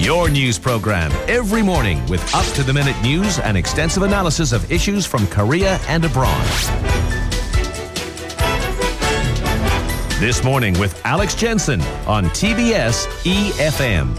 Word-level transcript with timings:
Your 0.00 0.30
news 0.30 0.58
program 0.58 1.12
every 1.28 1.62
morning 1.62 2.02
with 2.06 2.34
up 2.34 2.46
to 2.54 2.62
the 2.62 2.72
minute 2.72 2.96
news 3.02 3.38
and 3.38 3.54
extensive 3.54 4.02
analysis 4.02 4.50
of 4.50 4.72
issues 4.72 5.04
from 5.04 5.26
Korea 5.26 5.78
and 5.88 6.02
abroad. 6.06 6.46
This 10.18 10.42
morning 10.42 10.72
with 10.80 10.98
Alex 11.04 11.34
Jensen 11.34 11.82
on 12.06 12.24
TBS 12.30 13.08
EFM. 13.24 14.16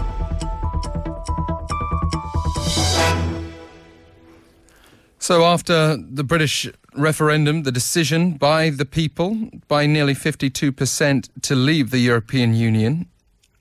So, 5.18 5.44
after 5.44 5.96
the 5.96 6.22
British 6.22 6.70
referendum, 6.94 7.64
the 7.64 7.72
decision 7.72 8.34
by 8.34 8.70
the 8.70 8.84
people, 8.84 9.50
by 9.66 9.86
nearly 9.86 10.14
52%, 10.14 11.28
to 11.42 11.54
leave 11.56 11.90
the 11.90 11.98
European 11.98 12.54
Union, 12.54 13.08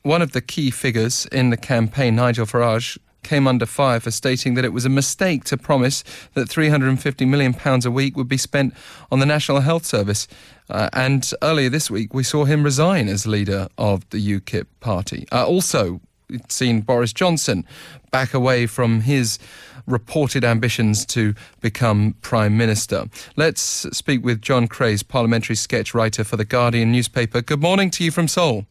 one 0.04 0.22
of 0.22 0.32
the 0.32 0.41
key 0.41 0.72
figures 0.72 1.26
in 1.28 1.50
the 1.50 1.58
campaign, 1.58 2.16
Nigel 2.16 2.46
Farage, 2.46 2.98
came 3.23 3.48
under 3.48 3.66
fire 3.66 4.00
for 4.00 4.12
stating 4.12 4.55
that 4.55 4.66
it 4.66 4.73
was 4.73 4.86
a 4.86 4.90
mistake 4.90 5.44
to 5.44 5.58
promise 5.58 6.04
that 6.34 6.48
£350 6.48 7.28
million 7.28 7.55
a 7.86 7.92
week 7.92 8.18
would 8.18 8.28
be 8.28 8.38
spent 8.38 8.73
on 9.12 9.20
the 9.20 9.26
National 9.26 9.62
Health 9.62 9.86
Service. 9.86 10.28
Uh, 10.70 10.90
and 10.94 11.32
earlier 11.44 11.70
this 11.70 11.92
week, 11.92 12.14
we 12.14 12.23
saw 12.23 12.45
him 12.45 12.64
resign 12.64 13.08
as 13.08 13.28
leader 13.28 13.68
of 13.78 14.09
the 14.09 14.40
UKIP 14.40 14.66
party. 14.80 15.28
Uh, 15.32 15.45
also, 15.45 16.02
seen 16.50 16.81
Boris 16.81 17.14
Johnson 17.14 17.66
back 18.09 18.34
away 18.34 18.66
from 18.66 19.02
his 19.02 19.38
reported 19.86 20.44
ambitions 20.44 21.06
to 21.08 21.34
become 21.59 22.16
Prime 22.22 22.58
Minister. 22.58 23.06
Let's 23.36 23.62
speak 23.95 24.23
with 24.23 24.42
John 24.42 24.68
Crace, 24.68 25.04
parliamentary 25.04 25.56
sketch 25.56 25.94
writer 25.94 26.23
for 26.23 26.38
The 26.38 26.45
Guardian 26.45 26.92
newspaper. 26.92 27.42
Good 27.42 27.62
morning 27.62 27.90
to 27.92 28.04
you 28.04 28.12
from 28.12 28.28
Seoul. 28.28 28.66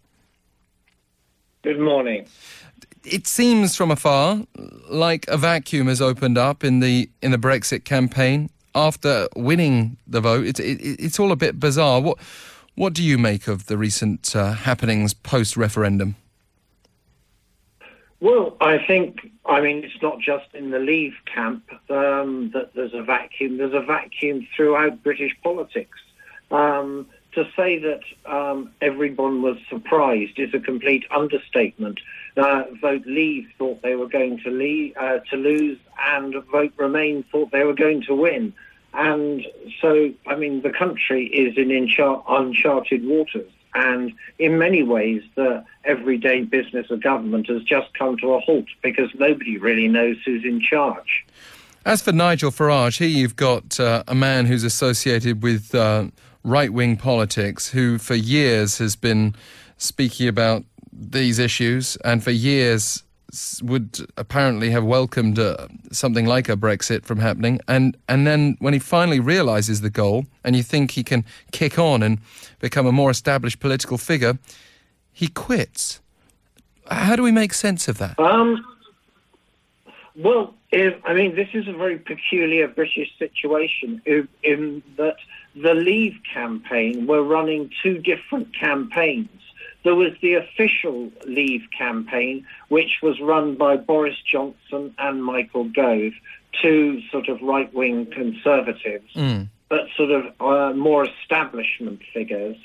Good 1.62 1.78
morning. 1.78 2.26
It 3.04 3.26
seems 3.26 3.76
from 3.76 3.90
afar 3.90 4.46
like 4.88 5.28
a 5.28 5.36
vacuum 5.36 5.88
has 5.88 6.00
opened 6.00 6.38
up 6.38 6.64
in 6.64 6.80
the 6.80 7.10
in 7.20 7.32
the 7.32 7.38
Brexit 7.38 7.84
campaign 7.84 8.48
after 8.74 9.28
winning 9.36 9.98
the 10.06 10.22
vote. 10.22 10.46
It's 10.46 10.60
it, 10.60 10.78
it's 10.80 11.20
all 11.20 11.32
a 11.32 11.36
bit 11.36 11.60
bizarre. 11.60 12.00
What 12.00 12.18
what 12.76 12.94
do 12.94 13.02
you 13.02 13.18
make 13.18 13.46
of 13.46 13.66
the 13.66 13.76
recent 13.76 14.34
uh, 14.34 14.52
happenings 14.52 15.12
post 15.12 15.54
referendum? 15.54 16.16
Well, 18.20 18.56
I 18.62 18.78
think 18.78 19.30
I 19.44 19.60
mean 19.60 19.84
it's 19.84 20.00
not 20.00 20.18
just 20.18 20.46
in 20.54 20.70
the 20.70 20.78
Leave 20.78 21.14
camp 21.26 21.62
um, 21.90 22.52
that 22.54 22.72
there's 22.74 22.94
a 22.94 23.02
vacuum. 23.02 23.58
There's 23.58 23.74
a 23.74 23.82
vacuum 23.82 24.48
throughout 24.56 25.02
British 25.02 25.36
politics. 25.42 25.98
Um, 26.50 27.06
to 27.32 27.48
say 27.56 27.78
that 27.78 28.00
um, 28.26 28.70
everyone 28.80 29.42
was 29.42 29.56
surprised 29.68 30.38
is 30.38 30.52
a 30.54 30.60
complete 30.60 31.04
understatement. 31.10 32.00
Uh, 32.36 32.64
vote 32.80 33.02
Leave 33.06 33.48
thought 33.58 33.82
they 33.82 33.94
were 33.94 34.08
going 34.08 34.40
to, 34.40 34.50
leave, 34.50 34.96
uh, 34.96 35.18
to 35.30 35.36
lose, 35.36 35.78
and 36.06 36.34
Vote 36.50 36.72
Remain 36.76 37.24
thought 37.30 37.50
they 37.50 37.64
were 37.64 37.74
going 37.74 38.02
to 38.02 38.14
win. 38.14 38.52
And 38.92 39.46
so, 39.80 40.12
I 40.26 40.36
mean, 40.36 40.62
the 40.62 40.70
country 40.70 41.26
is 41.26 41.56
in 41.56 41.70
uncharted 41.70 43.04
waters. 43.06 43.50
And 43.72 44.12
in 44.38 44.58
many 44.58 44.82
ways, 44.82 45.22
the 45.36 45.64
everyday 45.84 46.42
business 46.42 46.90
of 46.90 47.02
government 47.02 47.48
has 47.48 47.62
just 47.62 47.94
come 47.94 48.16
to 48.18 48.34
a 48.34 48.40
halt 48.40 48.66
because 48.82 49.10
nobody 49.14 49.58
really 49.58 49.86
knows 49.86 50.16
who's 50.24 50.44
in 50.44 50.60
charge. 50.60 51.24
As 51.86 52.02
for 52.02 52.12
Nigel 52.12 52.50
Farage, 52.50 52.98
here 52.98 53.08
you've 53.08 53.36
got 53.36 53.78
uh, 53.78 54.02
a 54.08 54.14
man 54.14 54.46
who's 54.46 54.64
associated 54.64 55.42
with 55.42 55.74
uh, 55.74 56.08
right 56.42 56.72
wing 56.72 56.96
politics 56.96 57.70
who, 57.70 57.98
for 57.98 58.14
years, 58.14 58.78
has 58.78 58.96
been 58.96 59.34
speaking 59.76 60.28
about 60.28 60.64
these 60.92 61.38
issues 61.38 61.96
and 62.04 62.22
for 62.22 62.30
years 62.30 63.02
would 63.62 63.98
apparently 64.16 64.70
have 64.70 64.84
welcomed 64.84 65.38
uh, 65.38 65.68
something 65.92 66.26
like 66.26 66.48
a 66.48 66.56
Brexit 66.56 67.04
from 67.04 67.18
happening. 67.18 67.60
And, 67.68 67.96
and 68.08 68.26
then 68.26 68.56
when 68.58 68.72
he 68.72 68.80
finally 68.80 69.20
realizes 69.20 69.82
the 69.82 69.90
goal 69.90 70.26
and 70.42 70.56
you 70.56 70.62
think 70.62 70.92
he 70.92 71.04
can 71.04 71.24
kick 71.52 71.78
on 71.78 72.02
and 72.02 72.18
become 72.58 72.86
a 72.86 72.92
more 72.92 73.10
established 73.10 73.60
political 73.60 73.98
figure, 73.98 74.38
he 75.12 75.28
quits. 75.28 76.00
How 76.90 77.14
do 77.14 77.22
we 77.22 77.30
make 77.30 77.54
sense 77.54 77.86
of 77.86 77.98
that? 77.98 78.18
Um, 78.18 78.64
well, 80.16 80.54
if, 80.72 80.94
I 81.04 81.14
mean, 81.14 81.36
this 81.36 81.48
is 81.54 81.68
a 81.68 81.72
very 81.72 81.98
peculiar 81.98 82.66
British 82.66 83.16
situation 83.18 84.02
in, 84.04 84.28
in 84.42 84.82
that 84.96 85.16
the 85.54 85.74
Leave 85.74 86.16
campaign 86.32 87.06
were 87.06 87.22
running 87.22 87.70
two 87.82 87.98
different 87.98 88.54
campaigns. 88.58 89.28
There 89.82 89.94
was 89.94 90.12
the 90.20 90.34
official 90.34 91.10
Leave 91.26 91.62
campaign, 91.76 92.46
which 92.68 92.98
was 93.02 93.20
run 93.20 93.56
by 93.56 93.76
Boris 93.76 94.16
Johnson 94.30 94.94
and 94.98 95.24
Michael 95.24 95.64
Gove, 95.64 96.12
two 96.60 97.00
sort 97.10 97.28
of 97.28 97.40
right 97.40 97.72
wing 97.72 98.06
conservatives, 98.06 99.12
mm. 99.14 99.48
but 99.68 99.86
sort 99.96 100.10
of 100.10 100.24
uh, 100.40 100.74
more 100.76 101.06
establishment 101.06 102.00
figures. 102.12 102.56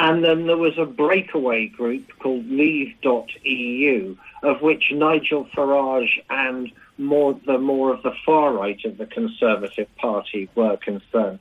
And 0.00 0.24
then 0.24 0.46
there 0.46 0.56
was 0.56 0.78
a 0.78 0.86
breakaway 0.86 1.66
group 1.66 2.10
called 2.20 2.46
Leave.eu, 2.46 4.16
of 4.42 4.62
which 4.62 4.84
Nigel 4.92 5.44
Farage 5.54 6.22
and 6.30 6.72
more 6.96 7.38
the 7.44 7.58
more 7.58 7.92
of 7.92 8.02
the 8.02 8.14
far 8.24 8.54
right 8.54 8.82
of 8.86 8.96
the 8.96 9.04
Conservative 9.04 9.94
Party 9.96 10.48
were 10.54 10.78
concerned. 10.78 11.40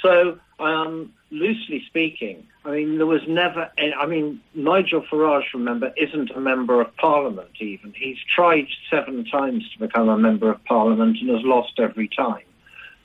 So, 0.00 0.38
um, 0.58 1.12
loosely 1.30 1.82
speaking, 1.86 2.46
I 2.64 2.70
mean, 2.70 2.96
there 2.96 3.06
was 3.06 3.28
never. 3.28 3.70
I 3.78 4.06
mean, 4.06 4.40
Nigel 4.54 5.02
Farage, 5.02 5.52
remember, 5.52 5.92
isn't 5.98 6.30
a 6.30 6.40
member 6.40 6.80
of 6.80 6.96
Parliament. 6.96 7.50
Even 7.60 7.92
he's 7.92 8.18
tried 8.34 8.68
seven 8.88 9.26
times 9.26 9.70
to 9.74 9.80
become 9.80 10.08
a 10.08 10.16
member 10.16 10.50
of 10.50 10.64
Parliament 10.64 11.18
and 11.20 11.28
has 11.28 11.42
lost 11.44 11.78
every 11.78 12.08
time. 12.08 12.47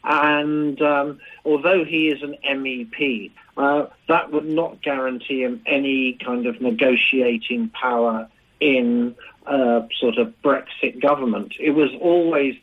And 0.04 0.82
um, 0.82 1.20
although 1.46 1.86
he 1.86 2.10
is 2.10 2.22
an 2.24 2.36
MEP, 2.46 3.32
uh, 3.56 3.86
that 4.08 4.32
would 4.32 4.48
not 4.48 4.82
guarantee 4.82 5.44
him 5.44 5.62
any 5.66 6.14
kind 6.14 6.46
of 6.46 6.60
negotiating 6.60 7.70
power 7.70 8.28
in 8.60 9.16
uh, 9.46 9.82
sort 10.00 10.18
of 10.18 10.34
Brexit 10.44 11.02
government. 11.02 11.54
It 11.60 11.72
was 11.72 11.90
always 12.02 12.56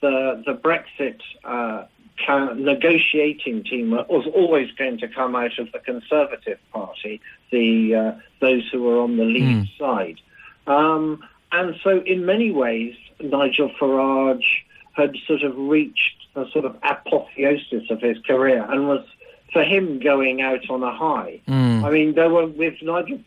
the 0.00 0.42
the 0.46 0.54
Brexit 0.54 1.20
uh, 1.44 1.86
negotiating 2.28 3.64
team 3.64 3.90
was 3.90 4.26
always 4.34 4.70
going 4.72 4.98
to 4.98 5.08
come 5.08 5.34
out 5.34 5.58
of 5.58 5.70
the 5.72 5.78
Conservative 5.78 6.58
Party, 6.72 7.20
the 7.50 7.94
uh, 7.94 8.12
those 8.40 8.68
who 8.70 8.82
were 8.82 9.00
on 9.00 9.16
the 9.16 9.24
Leave 9.24 9.66
mm. 9.66 9.78
side. 9.78 10.20
Um, 10.66 11.24
and 11.52 11.74
so, 11.82 12.00
in 12.00 12.26
many 12.26 12.50
ways, 12.50 12.94
Nigel 13.20 13.70
Farage 13.80 14.62
had 14.92 15.16
sort 15.26 15.42
of 15.42 15.56
reached 15.56 16.19
a 16.34 16.48
sort 16.50 16.64
of 16.64 16.76
apotheosis 16.82 17.90
of 17.90 18.00
his 18.00 18.18
career 18.26 18.64
and 18.70 18.88
was, 18.88 19.04
for 19.52 19.62
him, 19.62 19.98
going 19.98 20.40
out 20.40 20.68
on 20.70 20.82
a 20.82 20.94
high. 20.94 21.40
Mm. 21.48 21.84
I 21.84 21.90
mean, 21.90 22.14
there 22.14 22.30
were 22.30 22.46
with 22.46 22.80
Nigel 22.82 23.20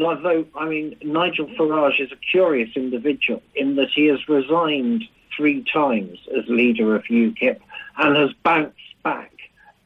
although, 0.00 0.46
I 0.54 0.68
mean, 0.68 0.96
Nigel 1.02 1.46
Farage 1.46 2.00
is 2.00 2.12
a 2.12 2.16
curious 2.16 2.70
individual 2.76 3.42
in 3.54 3.76
that 3.76 3.88
he 3.90 4.06
has 4.06 4.28
resigned 4.28 5.04
three 5.34 5.64
times 5.72 6.18
as 6.36 6.46
leader 6.48 6.94
of 6.94 7.04
UKIP 7.04 7.60
and 7.96 8.16
has 8.16 8.32
bounced 8.42 8.76
back 9.02 9.32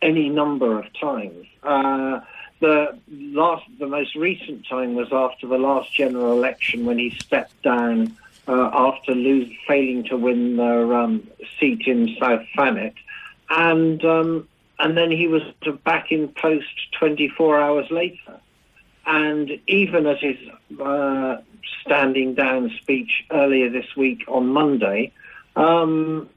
any 0.00 0.28
number 0.28 0.78
of 0.78 0.87
times. 0.99 1.47
Uh, 1.62 2.21
the 2.60 2.99
last, 3.10 3.65
the 3.78 3.87
most 3.87 4.15
recent 4.15 4.66
time 4.66 4.94
was 4.94 5.12
after 5.12 5.47
the 5.47 5.59
last 5.59 5.93
general 5.93 6.33
election 6.33 6.84
when 6.84 6.99
he 6.99 7.10
stepped 7.10 7.60
down 7.62 8.16
uh, 8.48 8.70
after 8.72 9.14
lose, 9.14 9.50
failing 9.66 10.04
to 10.04 10.16
win 10.16 10.56
the 10.56 10.94
um, 10.94 11.26
seat 11.58 11.82
in 11.86 12.16
South 12.20 12.42
Thanet, 12.56 12.94
and 13.50 14.04
um, 14.04 14.48
and 14.78 14.97
then 14.97 15.10
he 15.10 15.28
was 15.28 15.42
back 15.84 16.10
in 16.10 16.28
post 16.28 16.66
24 16.98 17.60
hours 17.60 17.86
later. 17.91 18.41
And 19.06 19.50
even 19.66 20.06
at 20.06 20.18
his 20.18 20.36
uh, 20.80 21.39
standing 21.80 22.34
down 22.34 22.71
speech 22.80 23.24
earlier 23.30 23.68
this 23.71 23.97
week 23.97 24.24
on 24.28 24.48
Monday, 24.48 25.12
um, 25.56 26.28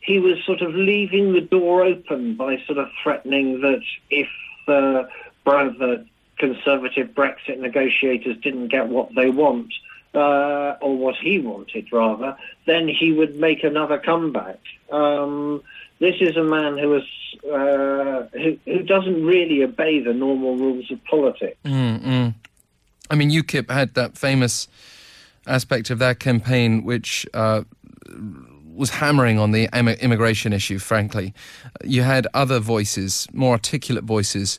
he 0.00 0.18
was 0.18 0.42
sort 0.44 0.62
of 0.62 0.74
leaving 0.74 1.32
the 1.32 1.40
door 1.40 1.82
open 1.82 2.34
by 2.36 2.62
sort 2.66 2.78
of 2.78 2.88
threatening 3.02 3.60
that 3.60 3.82
if 4.10 4.28
the, 4.66 5.08
the 5.44 6.06
conservative 6.38 7.08
Brexit 7.08 7.58
negotiators 7.58 8.36
didn't 8.42 8.68
get 8.68 8.88
what 8.88 9.14
they 9.14 9.30
want, 9.30 9.72
uh, 10.14 10.76
or 10.80 10.96
what 10.96 11.16
he 11.16 11.38
wanted 11.38 11.92
rather, 11.92 12.36
then 12.66 12.88
he 12.88 13.12
would 13.12 13.36
make 13.36 13.64
another 13.64 13.98
comeback. 13.98 14.58
Um, 14.90 15.62
this 16.00 16.16
is 16.20 16.36
a 16.36 16.42
man 16.42 16.78
who 16.78 16.96
is 16.96 17.04
uh, 17.50 18.26
who, 18.32 18.58
who, 18.66 18.82
doesn't 18.82 19.24
really 19.24 19.62
obey 19.62 20.00
the 20.00 20.12
normal 20.12 20.56
rules 20.56 20.90
of 20.90 21.02
politics. 21.04 21.56
Mm-mm. 21.64 22.34
I 23.10 23.14
mean, 23.14 23.30
UKIP 23.30 23.70
had 23.70 23.94
that 23.94 24.18
famous 24.18 24.68
aspect 25.46 25.90
of 25.90 25.98
their 25.98 26.14
campaign, 26.14 26.84
which. 26.84 27.26
Uh, 27.34 27.64
was 28.74 28.90
hammering 28.90 29.38
on 29.38 29.52
the 29.52 29.68
immigration 30.02 30.52
issue, 30.52 30.78
frankly. 30.78 31.34
You 31.84 32.02
had 32.02 32.26
other 32.32 32.58
voices, 32.58 33.26
more 33.32 33.52
articulate 33.52 34.04
voices, 34.04 34.58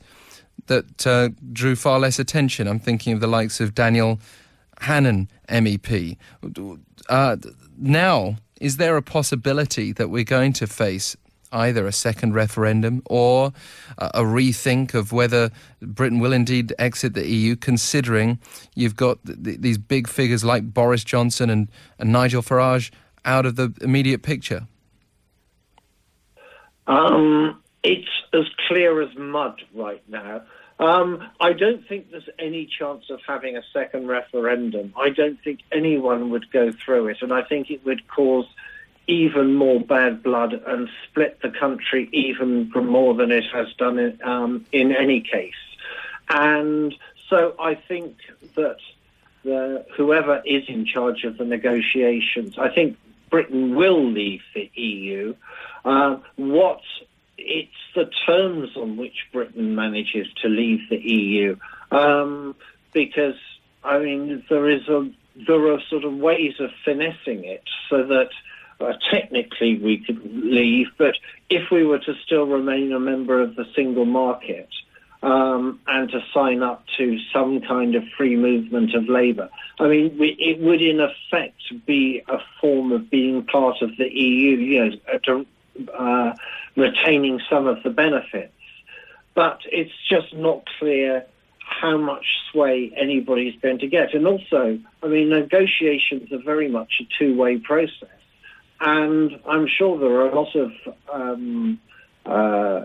that 0.67 1.07
uh, 1.07 1.29
drew 1.51 1.75
far 1.75 1.99
less 1.99 2.19
attention. 2.19 2.67
I'm 2.67 2.79
thinking 2.79 3.13
of 3.13 3.21
the 3.21 3.27
likes 3.27 3.59
of 3.59 3.73
Daniel 3.73 4.19
Hannan 4.79 5.29
MEP. 5.49 6.17
Uh, 7.09 7.37
now, 7.77 8.37
is 8.59 8.77
there 8.77 8.97
a 8.97 9.01
possibility 9.01 9.91
that 9.93 10.09
we're 10.09 10.23
going 10.23 10.53
to 10.53 10.67
face 10.67 11.17
either 11.53 11.85
a 11.85 11.91
second 11.91 12.33
referendum 12.33 13.01
or 13.05 13.53
a 13.97 14.21
rethink 14.21 14.93
of 14.93 15.11
whether 15.11 15.51
Britain 15.81 16.19
will 16.19 16.33
indeed 16.33 16.73
exit 16.79 17.13
the 17.13 17.27
EU, 17.27 17.55
considering 17.55 18.39
you've 18.75 18.95
got 18.95 19.23
th- 19.25 19.59
these 19.59 19.77
big 19.77 20.07
figures 20.07 20.43
like 20.43 20.73
Boris 20.73 21.03
Johnson 21.03 21.49
and, 21.49 21.69
and 21.99 22.11
Nigel 22.11 22.41
Farage 22.41 22.91
out 23.23 23.45
of 23.45 23.55
the 23.55 23.71
immediate 23.81 24.23
picture? 24.23 24.67
Um, 26.87 27.61
it's 27.83 28.09
as 28.33 28.45
clear 28.67 29.01
as 29.01 29.15
mud 29.15 29.61
right 29.73 30.03
now. 30.09 30.41
Um, 30.83 31.29
I 31.39 31.53
don't 31.53 31.87
think 31.87 32.11
there's 32.11 32.27
any 32.37 32.65
chance 32.65 33.09
of 33.09 33.21
having 33.25 33.55
a 33.55 33.61
second 33.71 34.07
referendum. 34.07 34.93
I 34.97 35.11
don't 35.11 35.41
think 35.41 35.61
anyone 35.71 36.29
would 36.31 36.51
go 36.51 36.73
through 36.73 37.07
it, 37.07 37.21
and 37.21 37.31
I 37.31 37.41
think 37.41 37.71
it 37.71 37.85
would 37.85 38.05
cause 38.09 38.45
even 39.07 39.53
more 39.53 39.79
bad 39.79 40.21
blood 40.21 40.53
and 40.53 40.89
split 41.05 41.39
the 41.41 41.49
country 41.49 42.09
even 42.11 42.69
more 42.69 43.13
than 43.13 43.31
it 43.31 43.45
has 43.53 43.71
done 43.77 43.97
in, 43.97 44.19
um, 44.23 44.65
in 44.73 44.93
any 44.93 45.21
case. 45.21 45.53
And 46.29 46.93
so 47.29 47.55
I 47.59 47.75
think 47.75 48.17
that 48.55 48.79
the, 49.45 49.85
whoever 49.95 50.41
is 50.45 50.63
in 50.67 50.85
charge 50.85 51.23
of 51.23 51.37
the 51.37 51.45
negotiations, 51.45 52.57
I 52.57 52.67
think 52.67 52.97
Britain 53.29 53.75
will 53.75 54.03
leave 54.03 54.41
the 54.53 54.69
EU. 54.75 55.33
Uh, 55.85 56.17
what 56.35 56.81
it's 57.37 57.71
the 57.95 58.09
terms 58.25 58.69
on 58.75 58.97
which 58.97 59.27
Britain 59.31 59.75
manages 59.75 60.27
to 60.41 60.49
leave 60.49 60.81
the 60.89 60.97
EU, 60.97 61.55
um, 61.91 62.55
because 62.93 63.35
I 63.83 63.99
mean 63.99 64.43
there 64.49 64.69
is 64.69 64.87
a 64.87 65.09
there 65.47 65.73
are 65.73 65.79
sort 65.89 66.03
of 66.03 66.13
ways 66.13 66.53
of 66.59 66.69
finessing 66.85 67.43
it 67.43 67.63
so 67.89 68.05
that 68.05 68.29
uh, 68.79 68.93
technically 69.11 69.77
we 69.77 69.97
could 69.97 70.21
leave, 70.25 70.87
but 70.97 71.15
if 71.49 71.71
we 71.71 71.85
were 71.85 71.99
to 71.99 72.13
still 72.25 72.45
remain 72.45 72.91
a 72.91 72.99
member 72.99 73.41
of 73.41 73.55
the 73.55 73.65
single 73.75 74.05
market 74.05 74.69
um, 75.21 75.79
and 75.87 76.09
to 76.11 76.19
sign 76.33 76.61
up 76.61 76.83
to 76.97 77.17
some 77.31 77.61
kind 77.61 77.95
of 77.95 78.03
free 78.17 78.35
movement 78.35 78.93
of 78.93 79.07
labour, 79.07 79.49
I 79.79 79.87
mean, 79.87 80.17
we, 80.17 80.35
it 80.39 80.59
would 80.59 80.81
in 80.81 80.99
effect 80.99 81.61
be 81.85 82.21
a 82.27 82.37
form 82.61 82.91
of 82.91 83.09
being 83.09 83.43
part 83.45 83.81
of 83.81 83.95
the 83.97 84.09
EU, 84.09 84.57
you 84.57 84.85
know, 84.85 85.45
uh, 85.97 86.33
retaining 86.75 87.39
some 87.49 87.67
of 87.67 87.81
the 87.83 87.89
benefits. 87.89 88.53
But 89.35 89.61
it's 89.71 89.93
just 90.09 90.33
not 90.33 90.63
clear 90.79 91.25
how 91.59 91.97
much 91.97 92.25
sway 92.51 92.91
anybody's 92.95 93.59
going 93.61 93.79
to 93.79 93.87
get. 93.87 94.13
And 94.13 94.27
also, 94.27 94.79
I 95.01 95.07
mean, 95.07 95.29
negotiations 95.29 96.31
are 96.31 96.41
very 96.43 96.67
much 96.69 97.01
a 97.01 97.07
two-way 97.17 97.57
process. 97.57 98.09
And 98.79 99.39
I'm 99.47 99.67
sure 99.67 99.97
there 99.97 100.09
are 100.09 100.29
a 100.29 100.35
lot 100.35 100.55
of 100.55 100.71
um, 101.11 101.79
uh, 102.25 102.81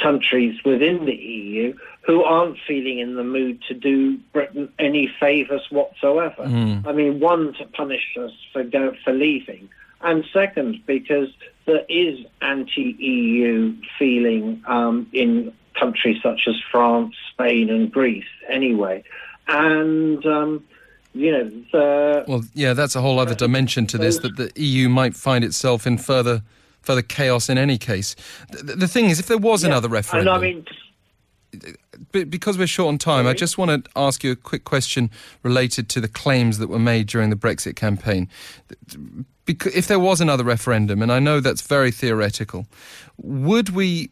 countries 0.00 0.58
within 0.64 1.04
the 1.04 1.14
EU 1.14 1.74
who 2.06 2.22
aren't 2.22 2.56
feeling 2.66 2.98
in 2.98 3.16
the 3.16 3.24
mood 3.24 3.62
to 3.68 3.74
do 3.74 4.16
Britain 4.32 4.72
any 4.78 5.12
favours 5.20 5.62
whatsoever. 5.70 6.44
Mm. 6.44 6.86
I 6.86 6.92
mean, 6.92 7.20
one, 7.20 7.52
to 7.54 7.64
punish 7.66 8.16
us 8.18 8.32
for, 8.52 8.64
go, 8.64 8.94
for 9.04 9.12
leaving, 9.12 9.68
and 10.02 10.24
second, 10.32 10.82
because 10.86 11.28
there 11.66 11.84
is 11.88 12.18
anti-EU 12.40 13.74
feeling 13.98 14.62
um, 14.66 15.06
in 15.12 15.52
countries 15.78 16.18
such 16.22 16.42
as 16.46 16.54
France, 16.70 17.14
Spain, 17.32 17.70
and 17.70 17.90
Greece 17.90 18.24
anyway. 18.48 19.04
And 19.48 20.24
um, 20.26 20.64
you 21.14 21.32
know, 21.32 21.44
the, 21.72 22.24
well, 22.28 22.42
yeah, 22.54 22.72
that's 22.72 22.94
a 22.94 23.00
whole 23.00 23.18
other 23.18 23.34
dimension 23.34 23.86
to 23.88 23.98
this 23.98 24.18
that 24.18 24.36
the 24.36 24.52
EU 24.60 24.88
might 24.88 25.16
find 25.16 25.44
itself 25.44 25.86
in 25.86 25.98
further 25.98 26.42
further 26.82 27.02
chaos 27.02 27.48
in 27.48 27.58
any 27.58 27.76
case. 27.76 28.16
The, 28.50 28.74
the 28.74 28.88
thing 28.88 29.06
is, 29.06 29.20
if 29.20 29.26
there 29.26 29.38
was 29.38 29.62
yeah, 29.62 29.70
another 29.70 29.88
referendum, 29.88 30.34
I 30.34 30.38
mean, 30.38 30.64
because 32.12 32.58
we're 32.58 32.66
short 32.66 32.88
on 32.88 32.98
time, 32.98 33.24
Sorry? 33.24 33.34
I 33.34 33.34
just 33.34 33.58
want 33.58 33.84
to 33.84 33.90
ask 33.96 34.24
you 34.24 34.32
a 34.32 34.36
quick 34.36 34.64
question 34.64 35.10
related 35.42 35.88
to 35.90 36.00
the 36.00 36.08
claims 36.08 36.58
that 36.58 36.68
were 36.68 36.78
made 36.78 37.06
during 37.08 37.30
the 37.30 37.36
Brexit 37.36 37.76
campaign. 37.76 38.28
If 39.46 39.88
there 39.88 39.98
was 39.98 40.20
another 40.20 40.44
referendum, 40.44 41.02
and 41.02 41.10
I 41.10 41.18
know 41.18 41.40
that's 41.40 41.62
very 41.62 41.90
theoretical, 41.90 42.66
would 43.18 43.70
we 43.70 44.10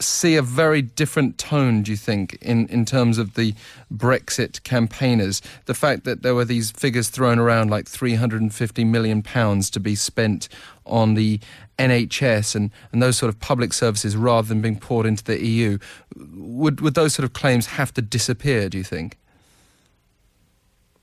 see 0.00 0.36
a 0.36 0.42
very 0.42 0.82
different 0.82 1.38
tone, 1.38 1.82
do 1.82 1.90
you 1.90 1.96
think, 1.96 2.34
in, 2.40 2.66
in 2.68 2.84
terms 2.84 3.18
of 3.18 3.34
the 3.34 3.54
Brexit 3.92 4.62
campaigners? 4.64 5.40
The 5.66 5.74
fact 5.74 6.04
that 6.04 6.22
there 6.22 6.34
were 6.34 6.44
these 6.44 6.70
figures 6.72 7.08
thrown 7.08 7.38
around 7.38 7.70
like 7.70 7.86
£350 7.86 8.86
million 8.86 9.22
to 9.22 9.80
be 9.80 9.94
spent 9.94 10.48
on 10.84 11.14
the 11.14 11.40
NHS 11.78 12.54
and, 12.54 12.70
and 12.92 13.02
those 13.02 13.16
sort 13.16 13.28
of 13.28 13.38
public 13.40 13.72
services 13.72 14.16
rather 14.16 14.48
than 14.48 14.60
being 14.60 14.78
poured 14.78 15.06
into 15.06 15.24
the 15.24 15.44
EU, 15.44 15.78
would, 16.16 16.80
would 16.80 16.94
those 16.94 17.14
sort 17.14 17.24
of 17.24 17.32
claims 17.32 17.66
have 17.66 17.92
to 17.94 18.02
disappear, 18.02 18.68
do 18.68 18.78
you 18.78 18.84
think? 18.84 19.16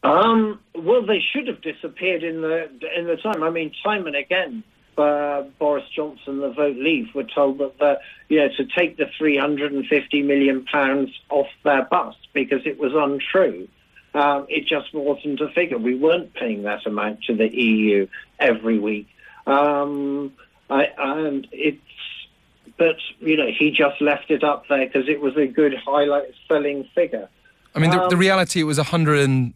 Um, 0.03 0.59
well, 0.75 1.05
they 1.05 1.19
should 1.19 1.47
have 1.47 1.61
disappeared 1.61 2.23
in 2.23 2.41
the 2.41 2.63
in 2.97 3.05
the 3.05 3.17
time. 3.17 3.43
I 3.43 3.51
mean, 3.51 3.71
time 3.83 4.07
and 4.07 4.15
again, 4.15 4.63
uh, 4.97 5.43
Boris 5.59 5.85
Johnson, 5.95 6.39
the 6.39 6.51
Vote 6.51 6.77
Leave, 6.77 7.13
were 7.13 7.23
told 7.23 7.59
that 7.59 7.77
the, 7.79 7.99
you 8.29 8.39
know, 8.39 8.49
to 8.57 8.65
take 8.65 8.97
the 8.97 9.05
350 9.17 10.21
million 10.23 10.65
pounds 10.65 11.11
off 11.29 11.47
their 11.63 11.85
bus 11.85 12.15
because 12.33 12.61
it 12.65 12.79
was 12.79 12.93
untrue. 12.93 13.67
Um, 14.13 14.45
it 14.49 14.67
just 14.67 14.93
wasn't 14.93 15.39
a 15.39 15.49
figure. 15.49 15.77
We 15.77 15.95
weren't 15.95 16.33
paying 16.33 16.63
that 16.63 16.85
amount 16.85 17.23
to 17.23 17.35
the 17.35 17.47
EU 17.47 18.07
every 18.39 18.77
week, 18.77 19.07
um, 19.47 20.33
I, 20.69 20.87
and 20.97 21.47
it's. 21.51 21.79
But 22.77 22.97
you 23.19 23.37
know, 23.37 23.47
he 23.57 23.71
just 23.71 24.01
left 24.01 24.31
it 24.31 24.43
up 24.43 24.67
there 24.67 24.85
because 24.85 25.07
it 25.07 25.21
was 25.21 25.37
a 25.37 25.45
good 25.45 25.75
highlight 25.75 26.33
selling 26.47 26.89
figure. 26.95 27.29
I 27.75 27.79
mean, 27.79 27.91
the, 27.91 28.01
um, 28.01 28.09
the 28.09 28.17
reality 28.17 28.61
it 28.61 28.63
was 28.63 28.77
100 28.77 29.19
and 29.19 29.53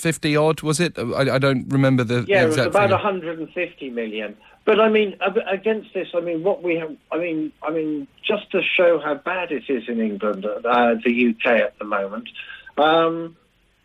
50 0.00 0.36
odd, 0.36 0.62
was 0.62 0.80
it? 0.80 0.98
I, 0.98 1.34
I 1.34 1.38
don't 1.38 1.68
remember 1.68 2.04
the, 2.04 2.24
yeah, 2.26 2.42
the 2.42 2.48
exact 2.48 2.66
it 2.66 2.66
was 2.66 2.66
about 2.66 2.82
figure. 2.82 2.96
150 2.96 3.90
million. 3.90 4.36
But 4.64 4.80
I 4.80 4.88
mean, 4.88 5.16
against 5.48 5.94
this, 5.94 6.08
I 6.14 6.20
mean, 6.20 6.42
what 6.42 6.62
we 6.62 6.76
have, 6.76 6.94
I 7.10 7.18
mean, 7.18 7.52
I 7.62 7.70
mean, 7.70 8.06
just 8.22 8.50
to 8.52 8.62
show 8.62 9.00
how 9.00 9.14
bad 9.14 9.52
it 9.52 9.64
is 9.68 9.88
in 9.88 10.00
England, 10.00 10.44
uh, 10.44 10.94
the 11.04 11.34
UK 11.34 11.46
at 11.60 11.78
the 11.78 11.84
moment, 11.84 12.28
um, 12.76 13.36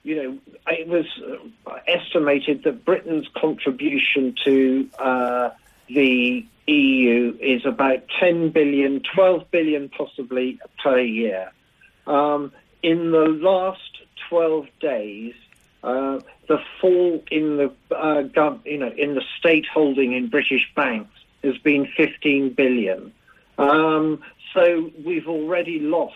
you 0.03 0.15
know, 0.15 0.37
it 0.67 0.87
was 0.87 1.05
uh, 1.65 1.77
estimated 1.87 2.63
that 2.63 2.85
Britain's 2.85 3.27
contribution 3.35 4.35
to 4.43 4.89
uh, 4.99 5.49
the 5.87 6.45
EU 6.67 7.37
is 7.39 7.65
about 7.65 8.03
10 8.19 8.49
billion, 8.49 9.01
12 9.15 9.49
billion 9.51 9.89
possibly 9.89 10.59
per 10.83 10.99
year. 10.99 11.51
Um, 12.05 12.51
in 12.83 13.11
the 13.11 13.25
last 13.25 13.81
12 14.29 14.67
days, 14.79 15.33
uh, 15.85 16.19
the 16.47 16.59
fall 16.81 17.23
in 17.29 17.57
the 17.57 17.71
uh, 17.95 18.23
you 18.65 18.77
know 18.77 18.91
in 18.97 19.13
the 19.13 19.23
state 19.37 19.65
holding 19.71 20.13
in 20.13 20.27
British 20.27 20.67
banks 20.75 21.13
has 21.43 21.57
been 21.59 21.87
15 21.95 22.53
billion. 22.53 23.13
Um, 23.57 24.21
so 24.53 24.91
we've 25.05 25.27
already 25.27 25.79
lost 25.79 26.15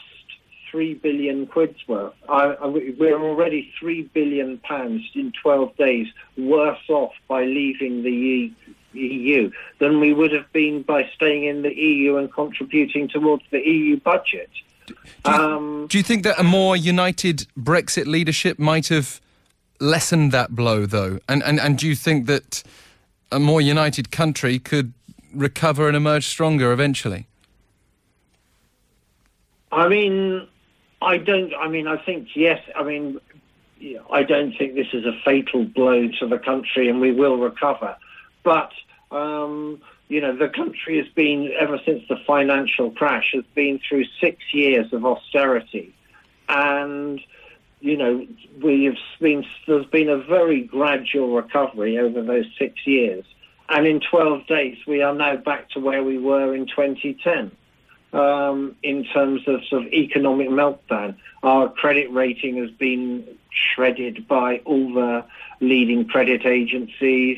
three 0.72 0.96
billion 0.96 1.46
quid's 1.46 1.88
worth. 1.88 2.14
I, 2.28 2.46
I, 2.46 2.66
we're 2.68 3.22
already 3.22 3.72
three 3.80 4.04
billion 4.04 4.58
pounds 4.58 5.04
in 5.14 5.32
12 5.42 5.76
days 5.78 6.08
worse 6.38 6.90
off 6.90 7.14
by 7.28 7.46
leaving 7.46 8.04
the 8.04 8.52
EU 8.94 9.52
than 9.78 10.00
we 10.00 10.14
would 10.14 10.32
have 10.32 10.52
been 10.52 10.82
by 10.82 11.10
staying 11.16 11.46
in 11.46 11.62
the 11.62 11.76
EU 11.76 12.18
and 12.18 12.32
contributing 12.34 13.08
towards 13.08 13.44
the 13.52 13.60
EU 13.60 14.00
budget. 14.00 14.50
Do 14.88 14.96
you, 15.26 15.32
um, 15.32 15.88
do 15.90 15.98
you 16.00 16.04
think 16.04 16.24
that 16.24 16.40
a 16.40 16.44
more 16.44 16.76
united 16.76 17.46
Brexit 17.58 18.08
leadership 18.08 18.58
might 18.58 18.88
have 18.88 19.22
lessened 19.80 20.32
that 20.32 20.56
blow, 20.56 20.86
though? 20.86 21.20
And, 21.28 21.44
and, 21.44 21.60
and 21.60 21.78
do 21.78 21.88
you 21.88 21.96
think 21.96 22.26
that 22.28 22.64
a 23.32 23.40
more 23.40 23.62
united 23.62 24.12
country 24.12 24.60
could 24.60 24.94
recover 25.34 25.88
and 25.88 25.96
emerge 25.96 26.26
stronger 26.26 26.72
eventually? 26.72 27.28
I 29.72 29.88
mean, 29.88 30.48
I 31.02 31.18
don't. 31.18 31.54
I 31.54 31.68
mean, 31.68 31.88
I 31.88 31.98
think 31.98 32.30
yes. 32.36 32.62
I 32.76 32.84
mean, 32.84 33.20
I 34.12 34.24
don't 34.24 34.58
think 34.58 34.76
this 34.76 34.88
is 34.94 35.06
a 35.06 35.14
fatal 35.24 35.64
blow 35.64 36.08
to 36.20 36.28
the 36.28 36.40
country, 36.40 36.90
and 36.90 37.00
we 37.00 37.12
will 37.12 37.38
recover. 37.38 37.96
But 38.44 38.72
um, 39.12 39.80
you 40.08 40.22
know, 40.22 40.36
the 40.36 40.50
country 40.50 40.98
has 40.98 41.08
been 41.10 41.52
ever 41.60 41.80
since 41.86 42.04
the 42.10 42.18
financial 42.26 42.92
crash 42.92 43.32
has 43.34 43.46
been 43.54 43.80
through 43.88 44.06
six 44.20 44.38
years 44.52 44.92
of 44.92 45.06
austerity, 45.06 45.94
and 46.50 47.22
you 47.82 47.98
know, 47.98 48.26
we've 48.62 48.98
been, 49.20 49.46
there's 49.68 49.86
been 49.86 50.10
a 50.10 50.18
very 50.18 50.64
gradual 50.64 51.36
recovery 51.36 51.98
over 51.98 52.22
those 52.22 52.46
six 52.58 52.86
years. 52.86 53.26
And 53.70 53.86
in 53.86 54.00
12 54.00 54.48
days, 54.48 54.78
we 54.88 55.02
are 55.02 55.14
now 55.14 55.38
back 55.38 55.70
to 55.72 55.80
where 55.80 56.04
we 56.04 56.18
were 56.18 56.56
in 56.56 56.66
2010. 56.66 57.52
um, 58.14 58.76
in 58.82 59.04
terms 59.06 59.48
of 59.48 59.64
sort 59.66 59.86
of 59.86 59.94
economic 59.94 60.50
meltdown. 60.50 61.16
Our 61.44 61.70
credit 61.70 62.12
rating 62.12 62.58
has 62.58 62.72
been 62.72 63.24
shredded 63.52 64.28
by 64.28 64.58
all 64.66 64.94
the 64.94 65.26
leading 65.60 66.08
credit 66.08 66.46
agencies. 66.46 67.38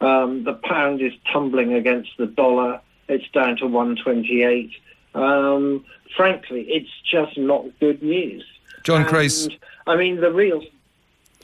Um, 0.00 0.44
the 0.44 0.54
pound 0.54 1.00
is 1.00 1.12
tumbling 1.32 1.74
against 1.74 2.10
the 2.18 2.26
dollar. 2.26 2.80
It's 3.08 3.28
down 3.30 3.56
to 3.56 3.66
128. 3.66 4.70
Um, 5.14 5.84
frankly, 6.16 6.62
it's 6.68 6.90
just 7.10 7.36
not 7.36 7.64
good 7.80 8.02
news. 8.02 8.44
John 8.84 9.04
Crace. 9.04 9.48
I 9.90 9.96
mean, 9.96 10.20
the 10.20 10.32
real. 10.32 10.62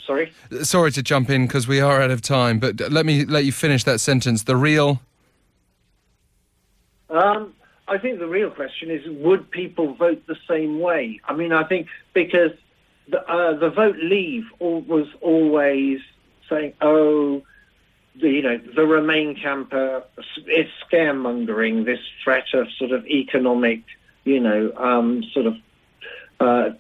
Sorry. 0.07 0.33
Sorry 0.63 0.93
to 0.93 1.03
jump 1.03 1.31
in 1.31 1.47
because 1.47 1.67
we 1.67 1.81
are 1.81 2.01
out 2.01 2.13
of 2.13 2.23
time, 2.23 2.61
but 2.61 2.81
let 2.93 3.05
me 3.05 3.25
let 3.25 3.45
you 3.45 3.51
finish 3.51 3.83
that 3.85 3.99
sentence. 3.99 4.45
The 4.45 4.55
real. 4.55 5.01
Um, 7.11 7.55
I 7.89 7.99
think 7.99 8.21
the 8.21 8.29
real 8.29 8.51
question 8.51 8.89
is: 8.91 9.03
Would 9.07 9.51
people 9.51 9.95
vote 9.95 10.25
the 10.29 10.37
same 10.49 10.79
way? 10.79 11.21
I 11.25 11.35
mean, 11.35 11.53
I 11.53 11.65
think 11.65 11.89
because 12.15 12.53
the, 13.09 13.21
uh, 13.29 13.55
the 13.59 13.69
vote 13.69 13.97
leave 13.97 14.45
was 14.61 15.09
always 15.21 15.99
saying, 16.49 16.75
"Oh, 16.81 17.43
the, 18.21 18.31
you 18.31 18.43
know, 18.43 18.59
the 18.59 18.87
Remain 18.87 19.35
camper 19.35 20.05
is 20.47 20.69
scaremongering 20.89 21.85
this 21.85 22.01
threat 22.23 22.47
of 22.55 22.69
sort 22.79 22.93
of 22.93 23.05
economic, 23.07 23.83
you 24.23 24.39
know, 24.39 24.73
um, 24.77 25.25
sort 25.33 25.47
of 25.47 25.57
uh, 26.39 26.71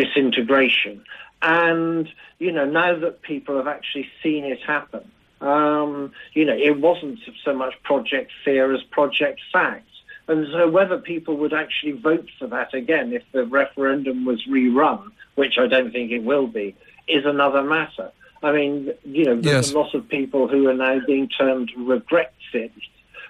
disintegration." 0.00 1.04
And 1.42 2.08
you 2.38 2.52
know, 2.52 2.64
now 2.64 2.98
that 2.98 3.22
people 3.22 3.56
have 3.56 3.66
actually 3.66 4.08
seen 4.22 4.44
it 4.44 4.60
happen, 4.62 5.10
um, 5.40 6.12
you 6.34 6.44
know, 6.44 6.56
it 6.56 6.78
wasn't 6.78 7.18
so 7.44 7.54
much 7.54 7.74
Project 7.82 8.30
Fear 8.44 8.74
as 8.74 8.82
Project 8.84 9.40
Fact. 9.52 9.86
And 10.28 10.46
so 10.52 10.68
whether 10.68 10.98
people 10.98 11.36
would 11.38 11.52
actually 11.52 11.92
vote 11.92 12.28
for 12.38 12.46
that 12.48 12.72
again 12.72 13.12
if 13.12 13.24
the 13.32 13.44
referendum 13.44 14.24
was 14.24 14.44
rerun, 14.46 15.10
which 15.34 15.58
I 15.58 15.66
don't 15.66 15.90
think 15.90 16.12
it 16.12 16.22
will 16.22 16.46
be, 16.46 16.76
is 17.08 17.24
another 17.24 17.62
matter. 17.62 18.12
I 18.42 18.52
mean, 18.52 18.92
you 19.04 19.24
know, 19.24 19.34
there's 19.40 19.66
yes. 19.66 19.72
a 19.72 19.78
lot 19.78 19.94
of 19.94 20.08
people 20.08 20.48
who 20.48 20.68
are 20.68 20.74
now 20.74 21.00
being 21.06 21.28
termed 21.28 21.72
regrexit, 21.76 22.70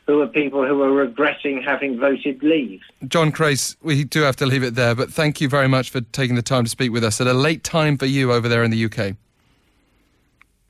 who 0.06 0.20
are 0.20 0.26
people 0.26 0.66
who 0.66 0.82
are 0.82 0.92
regretting 0.92 1.62
having 1.62 1.98
voted 1.98 2.42
leave. 2.42 2.80
John 3.06 3.32
Crace, 3.32 3.76
we 3.82 4.04
do 4.04 4.22
have 4.22 4.36
to 4.36 4.46
leave 4.46 4.62
it 4.62 4.74
there, 4.74 4.94
but 4.94 5.12
thank 5.12 5.40
you 5.40 5.48
very 5.48 5.68
much 5.68 5.90
for 5.90 6.00
taking 6.00 6.36
the 6.36 6.42
time 6.42 6.64
to 6.64 6.70
speak 6.70 6.92
with 6.92 7.04
us 7.04 7.20
at 7.20 7.26
a 7.26 7.34
late 7.34 7.64
time 7.64 7.96
for 7.96 8.06
you 8.06 8.32
over 8.32 8.48
there 8.48 8.64
in 8.64 8.70
the 8.70 8.84
UK. 8.84 9.16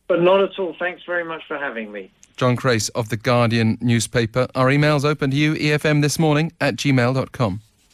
But 0.08 0.22
not 0.22 0.40
at 0.40 0.58
all. 0.58 0.74
Thanks 0.78 1.02
very 1.06 1.24
much 1.24 1.42
for 1.46 1.56
having 1.56 1.92
me. 1.92 2.10
John 2.36 2.56
Crace 2.56 2.88
of 2.90 3.10
The 3.10 3.16
Guardian 3.16 3.78
newspaper. 3.80 4.48
Our 4.54 4.70
email's 4.70 5.04
open 5.04 5.30
to 5.30 5.36
you, 5.36 5.54
EFM 5.54 6.02
this 6.02 6.18
morning 6.18 6.52
at 6.60 6.76
gmail.com. 6.76 7.60